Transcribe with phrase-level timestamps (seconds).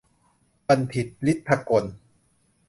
[0.67, 1.85] บัณฑิต ฤทธิ์ถกล